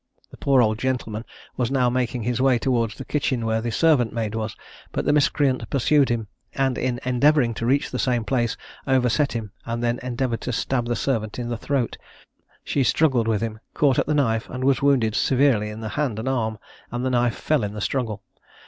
The 0.31 0.37
poor 0.37 0.63
old 0.63 0.79
gentleman 0.79 1.25
was 1.57 1.69
now 1.69 1.87
making 1.91 2.23
his 2.23 2.41
way 2.41 2.57
towards 2.57 2.95
the 2.95 3.05
kitchen, 3.05 3.45
where 3.45 3.61
the 3.61 3.69
servant 3.69 4.11
maid 4.11 4.33
was; 4.33 4.55
but 4.91 5.05
the 5.05 5.13
miscreant 5.13 5.69
pursued 5.69 6.09
him, 6.09 6.25
and 6.55 6.75
in 6.75 6.99
endeavouring 7.05 7.53
to 7.53 7.67
reach 7.67 7.91
the 7.91 7.99
same 7.99 8.23
place, 8.23 8.57
overset 8.87 9.33
him, 9.33 9.51
and 9.63 9.83
then 9.83 9.99
endeavoured 10.01 10.41
to 10.41 10.51
stab 10.53 10.87
the 10.87 10.95
servant 10.95 11.37
in 11.37 11.49
the 11.49 11.55
throat: 11.57 11.99
she 12.63 12.83
struggled 12.83 13.27
with 13.27 13.41
him, 13.43 13.59
caught 13.75 13.99
at 13.99 14.07
the 14.07 14.15
knife, 14.15 14.49
and 14.49 14.63
was 14.63 14.81
wounded 14.81 15.13
severely 15.13 15.69
in 15.69 15.81
the 15.81 15.89
hand 15.89 16.17
and 16.17 16.27
arm, 16.27 16.57
and 16.89 17.05
the 17.05 17.11
knife 17.11 17.35
fell 17.35 17.63
in 17.63 17.75
the 17.75 17.79
struggle. 17.79 18.23